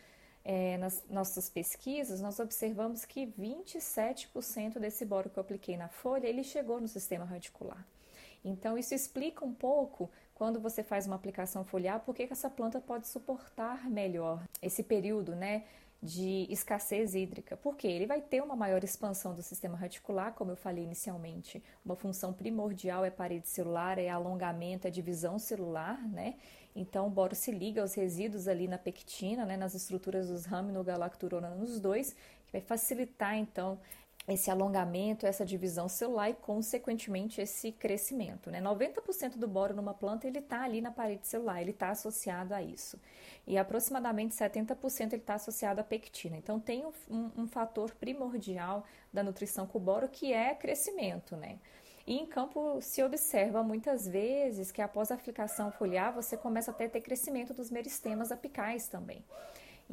é, 0.45 0.77
nas 0.79 1.05
nossas 1.09 1.49
pesquisas, 1.49 2.21
nós 2.21 2.41
observamos 2.41 3.05
que 3.05 3.27
27% 3.27 4.79
desse 4.79 5.05
boro 5.05 5.31
que 5.31 5.39
eu 5.39 5.41
apliquei 5.41 5.77
na 5.77 5.89
folha, 5.89 6.27
ele 6.27 6.43
chegou 6.43 6.81
no 6.81 6.89
sistema 6.89 7.25
radicular. 7.25 7.87
Então, 8.45 8.77
isso 8.77 8.93
explica 8.93 9.45
um 9.45 9.55
pouco, 9.55 10.11
quando 10.35 10.59
você 10.61 10.83
faz 10.83 11.07
uma 11.07 11.15
aplicação 11.15 11.65
foliar, 11.65 12.01
por 12.01 12.15
que 12.15 12.25
essa 12.25 12.51
planta 12.51 12.81
pode 12.81 13.07
suportar 13.07 13.89
melhor 13.89 14.43
esse 14.61 14.83
período, 14.83 15.37
né? 15.37 15.65
De 16.03 16.49
escassez 16.51 17.15
hídrica, 17.15 17.57
porque 17.57 17.87
ele 17.87 18.07
vai 18.07 18.21
ter 18.21 18.43
uma 18.43 18.57
maior 18.57 18.83
expansão 18.83 19.35
do 19.35 19.43
sistema 19.43 19.77
radicular, 19.77 20.33
como 20.33 20.51
eu 20.51 20.57
falei 20.57 20.83
inicialmente. 20.83 21.63
Uma 21.85 21.95
função 21.95 22.33
primordial 22.33 23.05
é 23.05 23.11
parede 23.11 23.49
celular, 23.49 23.99
é 23.99 24.09
alongamento, 24.09 24.89
é 24.89 24.91
divisão 24.91 25.39
celular, 25.39 26.03
né? 26.09 26.35
Então, 26.75 27.07
o 27.07 27.11
boro 27.11 27.37
se 27.37 27.53
liga 27.53 27.83
aos 27.83 27.95
resíduos 27.95 28.49
ali 28.49 28.67
na 28.67 28.79
pectina, 28.79 29.45
né, 29.45 29.57
nas 29.57 29.75
estruturas 29.75 30.29
dos 30.29 30.45
raminogalacturona 30.45 31.51
nos 31.51 31.79
dois, 31.79 32.17
que 32.47 32.53
vai 32.53 32.61
facilitar, 32.63 33.37
então, 33.37 33.79
esse 34.27 34.51
alongamento, 34.51 35.27
essa 35.27 35.45
divisão 35.45 35.89
celular 35.89 36.31
e, 36.31 36.35
consequentemente, 36.35 37.41
esse 37.41 37.73
crescimento. 37.73 38.51
Né? 38.51 38.61
90% 38.61 39.37
do 39.37 39.49
boro 39.49 39.75
numa 39.75 39.95
planta 39.95 40.27
ele 40.27 40.39
está 40.39 40.63
ali 40.63 40.81
na 40.81 40.91
parede 40.91 41.27
celular, 41.27 41.61
ele 41.61 41.73
está 41.73 41.91
associado 41.91 42.55
a 42.55 42.63
isso. 42.63 42.99
E 43.47 43.59
aproximadamente 43.59 44.35
70% 44.35 45.13
ele 45.13 45.17
está 45.17 45.35
associado 45.35 45.81
à 45.81 45.85
pectina. 45.85 46.37
Então, 46.37 46.61
tem 46.61 46.85
um, 47.11 47.31
um, 47.37 47.49
fator 47.49 47.93
primordial 47.95 48.85
da 49.13 49.23
nutrição 49.23 49.67
com 49.67 49.79
o 49.79 49.81
boro 49.81 50.09
que 50.09 50.33
é 50.33 50.55
crescimento. 50.55 51.37
Né? 51.37 51.59
E 52.07 52.17
em 52.17 52.27
campo 52.27 52.81
se 52.81 53.03
observa 53.03 53.63
muitas 53.63 54.07
vezes 54.07 54.71
que 54.71 54.81
após 54.81 55.11
a 55.11 55.15
aplicação 55.15 55.73
foliar 55.73 56.13
você 56.13 56.37
começa 56.37 56.71
até 56.71 56.87
a 56.87 56.89
ter 56.89 57.01
crescimento 57.01 57.53
dos 57.53 57.71
meristemas 57.71 58.31
apicais 58.31 58.87
também. 58.87 59.25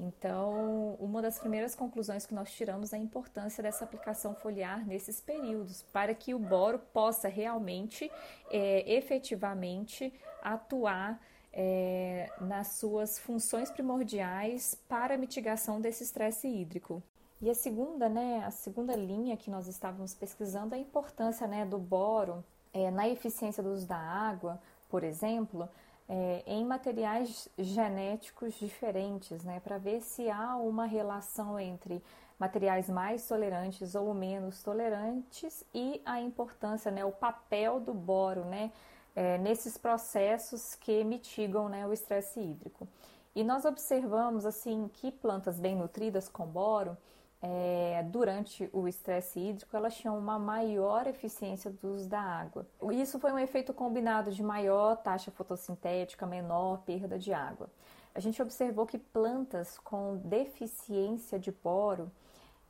Então, 0.01 0.95
uma 0.99 1.21
das 1.21 1.37
primeiras 1.39 1.75
conclusões 1.75 2.25
que 2.25 2.33
nós 2.33 2.51
tiramos 2.51 2.93
é 2.93 2.95
a 2.95 2.99
importância 2.99 3.61
dessa 3.61 3.83
aplicação 3.83 4.33
foliar 4.33 4.85
nesses 4.85 5.19
períodos, 5.19 5.81
para 5.91 6.13
que 6.13 6.33
o 6.33 6.39
boro 6.39 6.79
possa 6.93 7.27
realmente, 7.27 8.09
é, 8.49 8.95
efetivamente, 8.95 10.13
atuar 10.41 11.21
é, 11.51 12.31
nas 12.39 12.67
suas 12.73 13.19
funções 13.19 13.69
primordiais 13.69 14.75
para 14.87 15.15
a 15.15 15.17
mitigação 15.17 15.81
desse 15.81 16.03
estresse 16.03 16.47
hídrico. 16.47 17.03
E 17.41 17.49
a 17.49 17.55
segunda, 17.55 18.07
né, 18.07 18.43
a 18.45 18.51
segunda 18.51 18.95
linha 18.95 19.35
que 19.35 19.49
nós 19.49 19.67
estávamos 19.67 20.13
pesquisando 20.13 20.75
é 20.75 20.77
a 20.77 20.81
importância 20.81 21.45
né, 21.45 21.65
do 21.65 21.77
boro 21.77 22.43
é, 22.73 22.89
na 22.89 23.07
eficiência 23.09 23.61
do 23.61 23.73
uso 23.73 23.87
da 23.87 23.97
água, 23.97 24.61
por 24.89 25.03
exemplo, 25.03 25.67
é, 26.09 26.43
em 26.47 26.65
materiais 26.65 27.47
genéticos 27.55 28.55
diferentes, 28.55 29.43
né, 29.43 29.59
para 29.59 29.77
ver 29.77 30.01
se 30.01 30.27
há 30.27 30.55
uma 30.55 30.85
relação 30.85 31.59
entre 31.59 32.03
materiais 32.39 32.89
mais 32.89 33.27
tolerantes 33.27 33.93
ou 33.93 34.11
menos 34.13 34.63
tolerantes 34.63 35.63
e 35.71 36.01
a 36.03 36.19
importância, 36.19 36.89
né, 36.89 37.05
o 37.05 37.11
papel 37.11 37.79
do 37.79 37.93
boro, 37.93 38.43
né, 38.45 38.71
é, 39.15 39.37
nesses 39.37 39.77
processos 39.77 40.73
que 40.73 41.03
mitigam, 41.03 41.69
né, 41.69 41.85
o 41.85 41.93
estresse 41.93 42.39
hídrico. 42.39 42.87
E 43.35 43.43
nós 43.43 43.63
observamos 43.63 44.45
assim 44.45 44.89
que 44.91 45.11
plantas 45.11 45.59
bem 45.59 45.75
nutridas 45.75 46.27
com 46.27 46.47
boro 46.47 46.97
é, 47.41 48.03
durante 48.09 48.69
o 48.73 48.87
estresse 48.87 49.39
hídrico, 49.39 49.75
elas 49.75 49.95
tinham 49.95 50.17
uma 50.17 50.37
maior 50.37 51.07
eficiência 51.07 51.71
do 51.71 51.93
uso 51.93 52.09
da 52.09 52.19
água. 52.19 52.67
Isso 52.91 53.19
foi 53.19 53.31
um 53.31 53.39
efeito 53.39 53.73
combinado 53.73 54.31
de 54.31 54.43
maior 54.43 54.97
taxa 54.97 55.31
fotossintética, 55.31 56.25
menor 56.25 56.79
perda 56.79 57.17
de 57.17 57.31
água. 57.31 57.69
A 58.13 58.19
gente 58.19 58.41
observou 58.41 58.85
que 58.85 58.97
plantas 58.97 59.77
com 59.77 60.17
deficiência 60.17 61.39
de 61.39 61.51
boro 61.51 62.11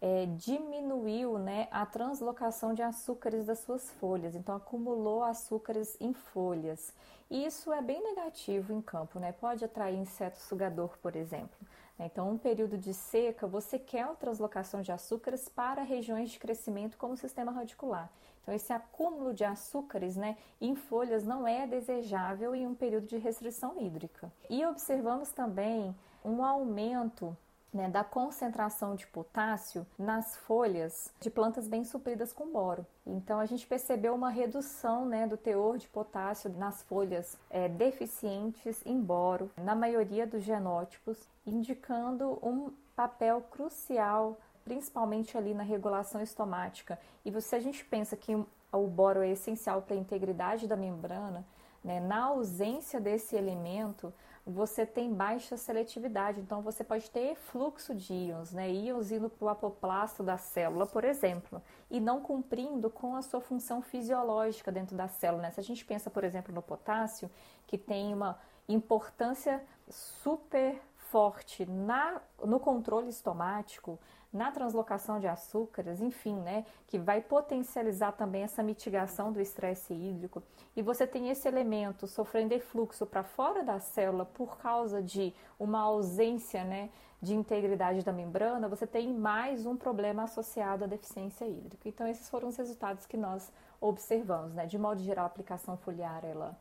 é, 0.02 0.28
diminuiu 0.28 1.38
né, 1.38 1.68
a 1.72 1.86
translocação 1.86 2.74
de 2.74 2.82
açúcares 2.82 3.46
das 3.46 3.60
suas 3.60 3.90
folhas, 3.92 4.36
então 4.36 4.56
acumulou 4.56 5.24
açúcares 5.24 5.98
em 6.00 6.14
folhas. 6.14 6.94
E 7.30 7.46
isso 7.46 7.72
é 7.72 7.82
bem 7.82 8.02
negativo 8.02 8.74
em 8.74 8.82
campo, 8.82 9.20
né? 9.20 9.32
pode 9.32 9.64
atrair 9.64 9.98
inseto 9.98 10.40
sugador, 10.40 10.98
por 11.02 11.16
exemplo. 11.16 11.58
Então, 12.00 12.32
um 12.32 12.38
período 12.38 12.78
de 12.78 12.94
seca, 12.94 13.46
você 13.46 13.78
quer 13.78 14.04
a 14.04 14.16
translocação 14.16 14.82
de 14.82 14.92
açúcares 14.92 15.50
para 15.50 15.84
regiões 15.84 16.32
de 16.32 16.40
crescimento 16.40 16.98
como 16.98 17.14
o 17.14 17.18
sistema 17.18 17.52
radicular. 17.52 18.10
Então, 18.42 18.54
esse 18.54 18.72
acúmulo 18.72 19.34
de 19.34 19.44
açúcares 19.44 20.16
né, 20.16 20.38
em 20.62 20.76
folhas 20.76 21.26
não 21.26 21.46
é 21.46 21.68
desejável 21.68 22.56
em 22.56 22.66
um 22.66 22.74
período 22.74 23.06
de 23.06 23.18
restrição 23.18 23.80
hídrica. 23.80 24.32
E 24.50 24.66
observamos 24.66 25.32
também 25.32 25.94
um 26.24 26.44
aumento 26.44 27.36
né, 27.74 27.88
da 27.88 28.04
concentração 28.04 28.96
de 28.96 29.06
potássio 29.08 29.86
nas 29.98 30.36
folhas 30.36 31.12
de 31.20 31.30
plantas 31.30 31.68
bem 31.68 31.84
supridas 31.84 32.34
com 32.34 32.52
boro. 32.52 32.86
Então 33.06 33.40
a 33.40 33.46
gente 33.46 33.68
percebeu 33.68 34.14
uma 34.16 34.30
redução 34.30 35.06
né, 35.06 35.28
do 35.28 35.38
teor 35.38 35.78
de 35.78 35.88
potássio 35.88 36.52
nas 36.58 36.82
folhas 36.84 37.38
é, 37.50 37.68
deficientes 37.68 38.82
em 38.86 39.00
boro, 39.00 39.52
na 39.58 39.76
maioria 39.76 40.26
dos 40.26 40.44
genótipos, 40.44 41.18
indicando 41.46 42.40
um 42.42 42.72
papel 42.96 43.42
crucial, 43.52 44.38
principalmente 44.64 45.38
ali 45.38 45.54
na 45.54 45.64
regulação 45.64 46.22
estomática. 46.22 47.00
E 47.24 47.42
se 47.42 47.56
a 47.56 47.60
gente 47.60 47.86
pensa 47.86 48.18
que 48.18 48.36
o 48.72 48.88
boro 48.88 49.22
é 49.22 49.30
essencial 49.30 49.82
para 49.82 49.96
a 49.96 50.00
integridade 50.00 50.68
da 50.68 50.76
membrana, 50.76 51.46
né, 51.84 52.00
na 52.00 52.26
ausência 52.26 53.00
desse 53.00 53.36
elemento, 53.36 54.14
você 54.50 54.86
tem 54.86 55.14
baixa 55.14 55.56
seletividade, 55.58 56.40
então 56.40 56.62
você 56.62 56.84
pode 56.84 57.10
ter 57.10 57.36
fluxo 57.36 57.94
de 57.94 58.14
íons, 58.14 58.52
né? 58.52 58.70
íons 58.70 59.12
indo 59.12 59.30
para 59.30 59.46
o 59.46 59.50
apoplasto 59.50 60.24
da 60.24 60.38
célula, 60.38 60.86
por 60.86 61.04
exemplo, 61.04 61.62
e 61.90 62.00
não 62.00 62.22
cumprindo 62.22 62.90
com 62.90 63.16
a 63.16 63.22
sua 63.22 63.40
função 63.40 63.82
fisiológica 63.82 64.72
dentro 64.72 64.96
da 64.96 65.08
célula. 65.08 65.44
Né? 65.44 65.52
Se 65.52 65.60
a 65.60 65.64
gente 65.64 65.86
pensa, 65.86 66.10
por 66.10 66.24
exemplo, 66.24 66.54
no 66.54 66.62
potássio, 66.62 67.30
que 67.68 67.78
tem 67.78 68.14
uma 68.14 68.40
importância 68.68 69.64
super 69.90 70.80
forte 71.10 71.66
na, 71.66 72.22
no 72.44 72.60
controle 72.60 73.10
estomático, 73.10 74.00
na 74.32 74.52
translocação 74.52 75.20
de 75.20 75.28
açúcares, 75.28 76.02
enfim, 76.02 76.36
né, 76.36 76.66
que 76.88 77.00
vai 77.00 77.20
potencializar 77.20 78.12
também 78.12 78.44
essa 78.44 78.62
mitigação 78.62 79.32
do 79.32 79.42
estresse 79.42 79.94
hídrico. 79.94 80.44
E 80.76 80.82
você 80.82 81.08
tem 81.08 81.30
esse 81.30 81.48
elemento 81.48 82.08
sofrendo 82.08 82.54
efluxo 82.54 83.06
para 83.06 83.24
fora 83.24 83.64
da 83.64 83.80
célula 83.80 84.26
por 84.26 84.58
causa 84.58 85.02
de 85.02 85.34
uma 85.60 85.82
ausência, 85.82 86.64
né, 86.64 86.90
de 87.22 87.36
integridade 87.36 88.04
da 88.04 88.14
membrana, 88.14 88.68
você 88.68 88.88
tem 88.88 89.14
mais 89.14 89.66
um 89.66 89.76
problema 89.76 90.24
associado 90.24 90.86
à 90.86 90.88
deficiência 90.88 91.46
hídrica. 91.46 91.90
Então, 91.90 92.08
esses 92.08 92.30
foram 92.30 92.48
os 92.48 92.56
resultados 92.56 93.06
que 93.06 93.18
nós 93.18 93.52
observamos, 93.82 94.54
né? 94.54 94.66
De 94.66 94.78
modo 94.78 95.02
geral, 95.02 95.26
a 95.26 95.28
aplicação 95.28 95.76
foliar, 95.76 96.24
ela 96.24 96.58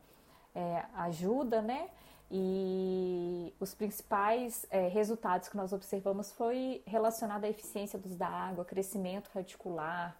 é, 0.53 0.83
ajuda, 0.95 1.61
né? 1.61 1.89
E 2.31 3.53
os 3.59 3.73
principais 3.73 4.65
é, 4.69 4.87
resultados 4.87 5.49
que 5.49 5.57
nós 5.57 5.73
observamos 5.73 6.31
foi 6.31 6.83
relacionado 6.85 7.45
à 7.45 7.49
eficiência 7.49 7.97
dos 7.97 8.15
da 8.15 8.27
água, 8.27 8.63
crescimento 8.63 9.31
radicular, 9.33 10.15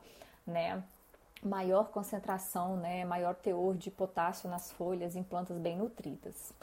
né? 0.46 0.84
maior 1.44 1.90
concentração, 1.92 2.78
né? 2.78 3.06
maior 3.06 3.36
teor 3.36 3.78
de 3.78 3.92
potássio 3.92 4.50
nas 4.50 4.72
folhas 4.72 5.16
em 5.16 5.24
plantas 5.24 5.58
bem 5.58 5.78
nutridas. 5.78 6.54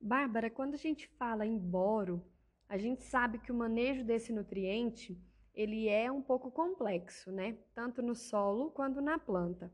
Bárbara, 0.00 0.50
quando 0.50 0.74
a 0.74 0.78
gente 0.78 1.08
fala 1.18 1.46
em 1.46 1.56
boro, 1.56 2.22
a 2.68 2.76
gente 2.76 3.04
sabe 3.04 3.38
que 3.38 3.52
o 3.52 3.54
manejo 3.54 4.04
desse 4.04 4.32
nutriente 4.32 5.16
ele 5.54 5.88
é 5.88 6.12
um 6.12 6.20
pouco 6.20 6.50
complexo, 6.50 7.32
né? 7.32 7.56
Tanto 7.74 8.02
no 8.02 8.14
solo 8.14 8.70
quanto 8.70 9.00
na 9.00 9.18
planta, 9.18 9.72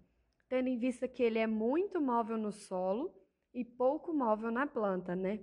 tendo 0.49 0.69
em 0.69 0.79
vista 0.79 1.09
que 1.09 1.23
ele 1.23 1.39
é 1.39 1.47
muito 1.47 2.01
móvel 2.01 2.39
no 2.39 2.53
solo 2.53 3.13
e 3.55 3.65
pouco 3.65 4.13
móvel 4.13 4.51
na 4.51 4.67
planta, 4.67 5.15
né? 5.15 5.41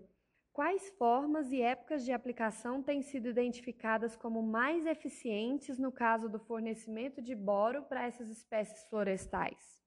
Quais 0.52 0.90
formas 0.98 1.52
e 1.52 1.62
épocas 1.62 2.04
de 2.04 2.12
aplicação 2.12 2.84
têm 2.84 3.02
sido 3.02 3.30
identificadas 3.30 4.16
como 4.16 4.42
mais 4.42 4.86
eficientes 4.86 5.78
no 5.78 5.92
caso 5.92 6.28
do 6.28 6.40
fornecimento 6.40 7.22
de 7.22 7.34
boro 7.36 7.84
para 7.84 8.06
essas 8.06 8.30
espécies 8.30 8.84
florestais? 8.90 9.80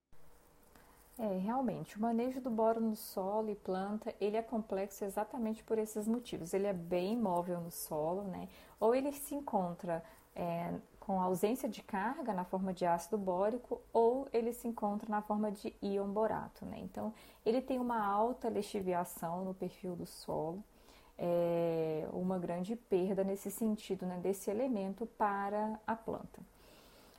É, 1.18 1.36
realmente, 1.36 1.98
o 1.98 2.00
manejo 2.00 2.40
do 2.40 2.50
boro 2.50 2.80
no 2.80 2.96
solo 2.96 3.50
e 3.50 3.54
planta, 3.54 4.14
ele 4.18 4.36
é 4.36 4.42
complexo 4.42 5.04
exatamente 5.04 5.62
por 5.62 5.78
esses 5.78 6.08
motivos. 6.08 6.54
Ele 6.54 6.66
é 6.66 6.72
bem 6.72 7.18
móvel 7.18 7.60
no 7.60 7.70
solo, 7.70 8.24
né? 8.24 8.48
Ou 8.80 8.94
ele 8.94 9.12
se 9.12 9.34
encontra 9.34 10.02
é, 10.34 10.72
com 11.02 11.20
ausência 11.20 11.68
de 11.68 11.82
carga 11.82 12.32
na 12.32 12.44
forma 12.44 12.72
de 12.72 12.86
ácido 12.86 13.18
bórico 13.18 13.80
ou 13.92 14.28
ele 14.32 14.52
se 14.52 14.68
encontra 14.68 15.08
na 15.10 15.20
forma 15.20 15.50
de 15.50 15.74
íon 15.82 16.08
borato. 16.08 16.64
Né? 16.64 16.78
Então, 16.78 17.12
ele 17.44 17.60
tem 17.60 17.80
uma 17.80 18.06
alta 18.06 18.48
lixiviação 18.48 19.44
no 19.44 19.52
perfil 19.52 19.96
do 19.96 20.06
solo, 20.06 20.62
é, 21.18 22.06
uma 22.12 22.38
grande 22.38 22.76
perda 22.76 23.24
nesse 23.24 23.50
sentido, 23.50 24.06
né, 24.06 24.18
desse 24.22 24.48
elemento 24.48 25.04
para 25.04 25.78
a 25.84 25.96
planta. 25.96 26.40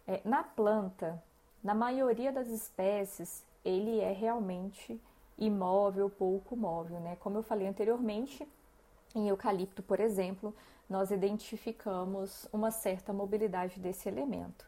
É, 0.08 0.22
na 0.24 0.44
planta, 0.44 1.22
na 1.62 1.76
maioria 1.76 2.32
das 2.32 2.48
espécies, 2.48 3.44
ele 3.66 4.00
é 4.00 4.14
realmente 4.14 5.00
imóvel, 5.38 6.10
pouco 6.10 6.56
móvel. 6.56 7.02
Né? 7.02 7.18
Como 7.18 7.38
eu 7.38 7.44
falei 7.44 7.68
anteriormente, 7.68 8.48
em 9.16 9.30
eucalipto, 9.30 9.84
por 9.84 10.00
exemplo, 10.00 10.56
nós 10.90 11.12
identificamos 11.12 12.48
uma 12.52 12.72
certa 12.72 13.14
mobilidade 13.14 13.80
desse 13.80 14.08
elemento. 14.08 14.68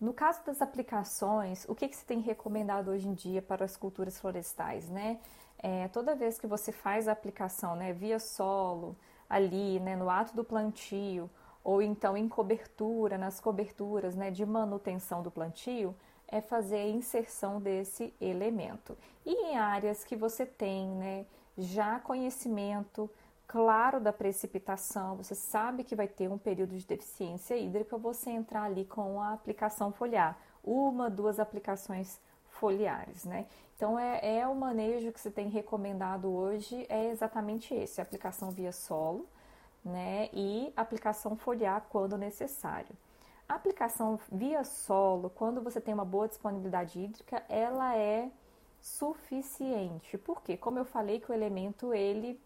No 0.00 0.12
caso 0.12 0.44
das 0.44 0.60
aplicações, 0.60 1.64
o 1.68 1.74
que, 1.74 1.88
que 1.88 1.96
se 1.96 2.04
tem 2.04 2.20
recomendado 2.20 2.90
hoje 2.90 3.08
em 3.08 3.14
dia 3.14 3.40
para 3.40 3.64
as 3.64 3.76
culturas 3.76 4.18
florestais, 4.18 4.88
né? 4.88 5.18
É, 5.58 5.88
toda 5.88 6.14
vez 6.14 6.38
que 6.38 6.46
você 6.46 6.72
faz 6.72 7.08
a 7.08 7.12
aplicação, 7.12 7.74
né, 7.74 7.92
via 7.92 8.18
solo, 8.18 8.94
ali, 9.30 9.80
né, 9.80 9.96
no 9.96 10.10
ato 10.10 10.36
do 10.36 10.44
plantio, 10.44 11.30
ou 11.62 11.80
então 11.80 12.16
em 12.16 12.28
cobertura, 12.28 13.16
nas 13.16 13.40
coberturas, 13.40 14.14
né, 14.14 14.30
de 14.30 14.44
manutenção 14.44 15.22
do 15.22 15.30
plantio, 15.30 15.96
é 16.28 16.40
fazer 16.40 16.76
a 16.76 16.88
inserção 16.88 17.60
desse 17.60 18.12
elemento. 18.20 18.96
E 19.24 19.32
em 19.32 19.56
áreas 19.56 20.04
que 20.04 20.14
você 20.14 20.44
tem, 20.44 20.86
né, 20.88 21.24
já 21.56 21.98
conhecimento 21.98 23.10
claro 23.54 24.00
da 24.00 24.12
precipitação, 24.12 25.14
você 25.14 25.32
sabe 25.32 25.84
que 25.84 25.94
vai 25.94 26.08
ter 26.08 26.28
um 26.28 26.36
período 26.36 26.76
de 26.76 26.84
deficiência 26.84 27.56
hídrica, 27.56 27.96
você 27.96 28.28
entrar 28.28 28.64
ali 28.64 28.84
com 28.84 29.20
a 29.20 29.32
aplicação 29.32 29.92
foliar, 29.92 30.36
uma, 30.60 31.08
duas 31.08 31.38
aplicações 31.38 32.18
foliares, 32.48 33.24
né? 33.24 33.46
Então 33.76 33.96
é, 33.96 34.38
é 34.38 34.48
o 34.48 34.56
manejo 34.56 35.12
que 35.12 35.20
se 35.20 35.30
tem 35.30 35.48
recomendado 35.48 36.28
hoje 36.28 36.84
é 36.88 37.10
exatamente 37.10 37.72
esse, 37.72 38.00
aplicação 38.00 38.50
via 38.50 38.72
solo, 38.72 39.24
né? 39.84 40.30
E 40.32 40.72
aplicação 40.76 41.36
foliar 41.36 41.86
quando 41.88 42.18
necessário. 42.18 42.96
A 43.48 43.54
aplicação 43.54 44.18
via 44.32 44.64
solo, 44.64 45.30
quando 45.30 45.62
você 45.62 45.80
tem 45.80 45.94
uma 45.94 46.04
boa 46.04 46.26
disponibilidade 46.26 46.98
hídrica, 46.98 47.44
ela 47.48 47.96
é 47.96 48.32
suficiente. 48.80 50.18
Porque, 50.18 50.56
como 50.56 50.80
eu 50.80 50.84
falei, 50.84 51.20
que 51.20 51.30
o 51.30 51.34
elemento 51.34 51.94
ele 51.94 52.40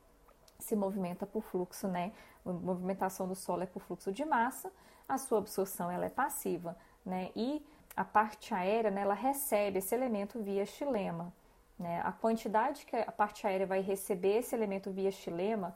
se 0.58 0.74
movimenta 0.74 1.26
por 1.26 1.42
fluxo, 1.42 1.88
né? 1.88 2.12
A 2.44 2.52
movimentação 2.52 3.28
do 3.28 3.34
solo 3.34 3.62
é 3.62 3.66
por 3.66 3.80
fluxo 3.80 4.12
de 4.12 4.24
massa, 4.24 4.72
a 5.08 5.16
sua 5.16 5.38
absorção 5.38 5.90
ela 5.90 6.06
é 6.06 6.10
passiva, 6.10 6.76
né? 7.04 7.30
E 7.34 7.64
a 7.96 8.04
parte 8.04 8.54
aérea, 8.54 8.90
né, 8.90 9.02
ela 9.02 9.14
recebe 9.14 9.78
esse 9.78 9.94
elemento 9.94 10.40
via 10.40 10.64
xilema, 10.66 11.32
né? 11.78 12.00
A 12.04 12.12
quantidade 12.12 12.84
que 12.86 12.96
a 12.96 13.12
parte 13.12 13.46
aérea 13.46 13.66
vai 13.66 13.80
receber 13.80 14.38
esse 14.38 14.54
elemento 14.54 14.90
via 14.90 15.10
xilema 15.10 15.74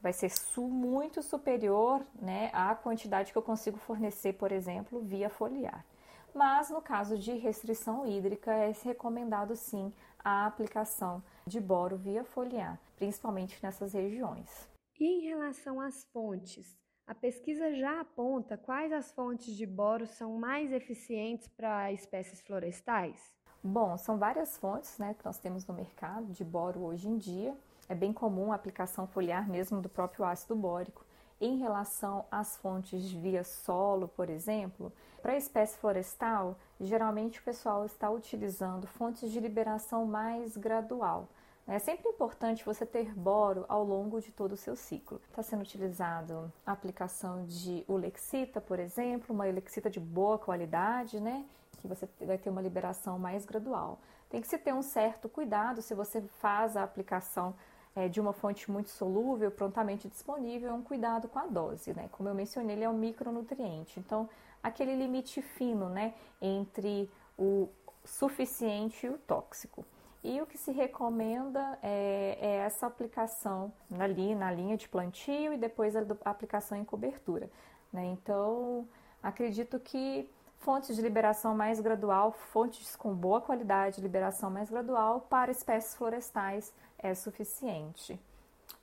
vai 0.00 0.12
ser 0.12 0.30
muito 0.58 1.22
superior, 1.22 2.02
né, 2.20 2.50
à 2.52 2.72
quantidade 2.74 3.32
que 3.32 3.38
eu 3.38 3.42
consigo 3.42 3.78
fornecer, 3.78 4.34
por 4.34 4.52
exemplo, 4.52 5.00
via 5.00 5.28
foliar. 5.28 5.84
Mas 6.32 6.70
no 6.70 6.80
caso 6.80 7.18
de 7.18 7.32
restrição 7.32 8.06
hídrica, 8.06 8.52
é 8.52 8.72
recomendado 8.84 9.56
sim 9.56 9.92
a 10.22 10.46
aplicação 10.46 11.22
de 11.48 11.60
boro 11.60 11.96
via 11.96 12.22
foliar, 12.22 12.78
principalmente 12.96 13.58
nessas 13.62 13.92
regiões. 13.92 14.68
E 15.00 15.04
em 15.04 15.28
relação 15.28 15.80
às 15.80 16.04
fontes, 16.12 16.78
a 17.06 17.14
pesquisa 17.14 17.72
já 17.72 18.00
aponta 18.00 18.58
quais 18.58 18.92
as 18.92 19.10
fontes 19.12 19.56
de 19.56 19.64
boro 19.64 20.06
são 20.06 20.38
mais 20.38 20.70
eficientes 20.72 21.48
para 21.48 21.90
espécies 21.90 22.42
florestais? 22.42 23.18
Bom, 23.64 23.96
são 23.96 24.18
várias 24.18 24.56
fontes 24.58 24.98
né, 24.98 25.14
que 25.14 25.24
nós 25.24 25.38
temos 25.38 25.66
no 25.66 25.74
mercado 25.74 26.32
de 26.32 26.44
boro 26.44 26.84
hoje 26.84 27.08
em 27.08 27.16
dia. 27.16 27.56
É 27.88 27.94
bem 27.94 28.12
comum 28.12 28.52
a 28.52 28.56
aplicação 28.56 29.06
foliar 29.06 29.48
mesmo 29.48 29.80
do 29.80 29.88
próprio 29.88 30.24
ácido 30.24 30.54
bórico. 30.54 31.04
Em 31.40 31.56
relação 31.56 32.26
às 32.30 32.56
fontes 32.56 33.10
via 33.10 33.42
solo, 33.42 34.08
por 34.08 34.28
exemplo, 34.28 34.92
para 35.22 35.32
a 35.32 35.36
espécie 35.36 35.78
florestal, 35.78 36.58
geralmente 36.80 37.40
o 37.40 37.44
pessoal 37.44 37.86
está 37.86 38.10
utilizando 38.10 38.86
fontes 38.86 39.30
de 39.30 39.40
liberação 39.40 40.04
mais 40.04 40.56
gradual. 40.56 41.28
É 41.70 41.78
sempre 41.78 42.08
importante 42.08 42.64
você 42.64 42.86
ter 42.86 43.14
boro 43.14 43.66
ao 43.68 43.84
longo 43.84 44.22
de 44.22 44.32
todo 44.32 44.52
o 44.52 44.56
seu 44.56 44.74
ciclo. 44.74 45.20
Está 45.28 45.42
sendo 45.42 45.60
utilizado 45.60 46.50
a 46.64 46.72
aplicação 46.72 47.44
de 47.44 47.84
ulexita, 47.86 48.58
por 48.58 48.78
exemplo, 48.78 49.34
uma 49.34 49.44
ulexita 49.44 49.90
de 49.90 50.00
boa 50.00 50.38
qualidade, 50.38 51.20
né? 51.20 51.44
Que 51.82 51.86
você 51.86 52.08
vai 52.22 52.38
ter 52.38 52.48
uma 52.48 52.62
liberação 52.62 53.18
mais 53.18 53.44
gradual. 53.44 53.98
Tem 54.30 54.40
que 54.40 54.48
se 54.48 54.56
ter 54.56 54.72
um 54.72 54.80
certo 54.80 55.28
cuidado 55.28 55.82
se 55.82 55.92
você 55.92 56.22
faz 56.40 56.74
a 56.74 56.82
aplicação 56.82 57.54
é, 57.94 58.08
de 58.08 58.18
uma 58.18 58.32
fonte 58.32 58.70
muito 58.70 58.88
solúvel, 58.88 59.50
prontamente 59.50 60.08
disponível, 60.08 60.70
é 60.70 60.72
um 60.72 60.82
cuidado 60.82 61.28
com 61.28 61.38
a 61.38 61.46
dose, 61.46 61.92
né? 61.92 62.08
Como 62.12 62.30
eu 62.30 62.34
mencionei, 62.34 62.76
ele 62.76 62.84
é 62.84 62.88
um 62.88 62.96
micronutriente. 62.96 64.00
Então, 64.00 64.26
aquele 64.62 64.96
limite 64.96 65.42
fino, 65.42 65.90
né, 65.90 66.14
entre 66.40 67.10
o 67.38 67.68
suficiente 68.06 69.04
e 69.04 69.10
o 69.10 69.18
tóxico. 69.18 69.84
E 70.22 70.40
o 70.40 70.46
que 70.46 70.58
se 70.58 70.72
recomenda 70.72 71.78
é, 71.82 72.38
é, 72.40 72.56
essa 72.58 72.86
aplicação 72.86 73.72
ali 73.98 74.34
na 74.34 74.50
linha 74.50 74.76
de 74.76 74.88
plantio 74.88 75.52
e 75.52 75.56
depois 75.56 75.94
a, 75.94 76.04
aplicação 76.24 76.76
em 76.76 76.84
cobertura. 76.84 77.48
Né? 77.92 78.06
Então, 78.06 78.86
acredito 79.22 79.78
que 79.78 80.28
fontes 80.58 80.96
de 80.96 81.02
liberação 81.02 81.54
mais 81.54 81.80
gradual, 81.80 82.32
fontes 82.32 82.96
com 82.96 83.14
boa 83.14 83.40
qualidade, 83.40 84.00
liberação 84.00 84.50
mais 84.50 84.68
gradual 84.68 85.20
para 85.20 85.52
espécies 85.52 85.94
florestais 85.94 86.74
é 86.98 87.14
suficiente. 87.14 88.20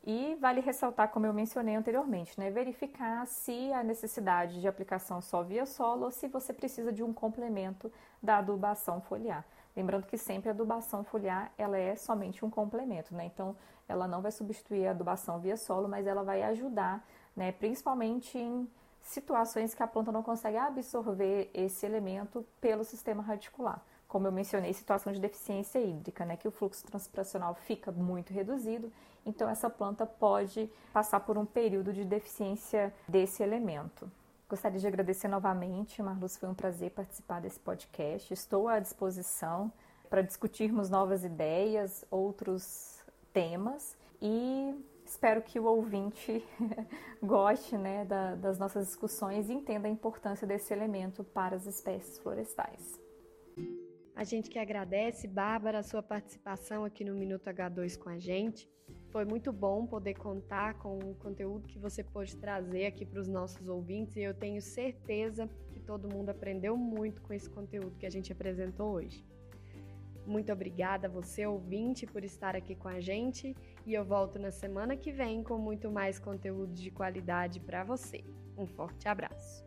E 0.07 0.37
vale 0.39 0.61
ressaltar, 0.61 1.09
como 1.09 1.25
eu 1.25 1.33
mencionei 1.33 1.75
anteriormente, 1.75 2.39
né, 2.39 2.51
verificar 2.51 3.25
se 3.25 3.73
a 3.73 3.83
necessidade 3.83 4.61
de 4.61 4.67
aplicação 4.67 5.19
só 5.19 5.41
via 5.41 5.65
solo 5.65 6.05
ou 6.05 6.11
se 6.11 6.27
você 6.27 6.53
precisa 6.53 6.93
de 6.93 7.03
um 7.03 7.11
complemento 7.11 7.91
da 8.21 8.37
adubação 8.37 9.01
foliar. 9.01 9.43
Lembrando 9.75 10.05
que 10.05 10.17
sempre 10.17 10.49
a 10.49 10.51
adubação 10.51 11.03
foliar 11.03 11.51
ela 11.57 11.77
é 11.77 11.95
somente 11.95 12.45
um 12.45 12.49
complemento, 12.49 13.13
né? 13.13 13.25
Então 13.25 13.55
ela 13.87 14.07
não 14.07 14.21
vai 14.21 14.31
substituir 14.31 14.87
a 14.87 14.91
adubação 14.91 15.39
via 15.39 15.57
solo, 15.57 15.87
mas 15.87 16.07
ela 16.07 16.23
vai 16.23 16.41
ajudar, 16.43 17.05
né, 17.35 17.51
principalmente 17.51 18.37
em 18.37 18.67
situações 19.01 19.75
que 19.75 19.83
a 19.83 19.87
planta 19.87 20.11
não 20.11 20.23
consegue 20.23 20.57
absorver 20.57 21.51
esse 21.53 21.85
elemento 21.85 22.43
pelo 22.59 22.83
sistema 22.83 23.21
radicular 23.21 23.83
como 24.07 24.27
eu 24.27 24.31
mencionei, 24.31 24.71
situação 24.71 25.11
de 25.11 25.19
deficiência 25.19 25.77
hídrica, 25.77 26.23
né, 26.23 26.37
que 26.37 26.47
o 26.47 26.51
fluxo 26.51 26.85
transpiracional 26.85 27.53
fica 27.53 27.91
muito 27.91 28.31
reduzido, 28.31 28.89
então 29.25 29.49
essa 29.49 29.69
planta 29.69 30.05
pode 30.05 30.71
passar 30.93 31.19
por 31.19 31.37
um 31.37 31.45
período 31.45 31.91
de 31.91 32.05
deficiência 32.05 32.93
desse 33.09 33.43
elemento. 33.43 34.09
Gostaria 34.47 34.79
de 34.79 34.85
agradecer 34.85 35.27
novamente, 35.27 36.03
Marluz, 36.03 36.37
foi 36.37 36.47
um 36.47 36.53
prazer 36.53 36.91
participar 36.91 37.41
desse 37.41 37.59
podcast. 37.59 38.31
Estou 38.31 38.67
à 38.67 38.79
disposição 38.79 39.73
para 40.07 40.21
discutirmos 40.21 40.87
novas 40.87 41.23
ideias, 41.23 42.05
outros 42.11 43.03
temas 43.33 43.97
e 44.21 44.75
espero 45.03 45.41
que 45.41 45.59
o 45.59 45.65
ouvinte 45.65 46.45
goste 47.21 47.75
né, 47.75 48.05
da, 48.05 48.35
das 48.35 48.59
nossas 48.59 48.85
discussões 48.85 49.49
e 49.49 49.53
entenda 49.53 49.87
a 49.87 49.91
importância 49.91 50.45
desse 50.45 50.71
elemento 50.71 51.23
para 51.23 51.55
as 51.55 51.65
espécies 51.65 52.19
florestais. 52.19 52.99
A 54.15 54.23
gente 54.23 54.47
que 54.47 54.59
agradece, 54.59 55.27
Bárbara, 55.27 55.79
a 55.79 55.83
sua 55.83 56.03
participação 56.03 56.85
aqui 56.85 57.03
no 57.03 57.15
Minuto 57.15 57.49
H2 57.49 57.97
com 57.97 58.09
a 58.09 58.19
gente. 58.19 58.69
Foi 59.15 59.23
muito 59.23 59.53
bom 59.53 59.87
poder 59.87 60.15
contar 60.15 60.73
com 60.73 60.99
o 60.99 61.15
conteúdo 61.15 61.69
que 61.69 61.79
você 61.79 62.03
pôde 62.03 62.35
trazer 62.35 62.87
aqui 62.87 63.05
para 63.05 63.21
os 63.21 63.29
nossos 63.29 63.65
ouvintes 63.65 64.17
e 64.17 64.21
eu 64.23 64.33
tenho 64.33 64.61
certeza 64.61 65.49
que 65.71 65.79
todo 65.79 66.13
mundo 66.13 66.31
aprendeu 66.31 66.75
muito 66.75 67.21
com 67.21 67.31
esse 67.31 67.49
conteúdo 67.49 67.95
que 67.97 68.05
a 68.05 68.09
gente 68.09 68.33
apresentou 68.33 68.91
hoje. 68.91 69.25
Muito 70.27 70.51
obrigada 70.51 71.07
a 71.07 71.09
você, 71.09 71.47
ouvinte, 71.47 72.05
por 72.05 72.25
estar 72.25 72.57
aqui 72.57 72.75
com 72.75 72.89
a 72.89 72.99
gente 72.99 73.55
e 73.85 73.93
eu 73.93 74.03
volto 74.03 74.37
na 74.37 74.51
semana 74.51 74.97
que 74.97 75.13
vem 75.13 75.41
com 75.41 75.57
muito 75.57 75.89
mais 75.89 76.19
conteúdo 76.19 76.73
de 76.73 76.91
qualidade 76.91 77.61
para 77.61 77.85
você. 77.85 78.21
Um 78.57 78.67
forte 78.67 79.07
abraço. 79.07 79.65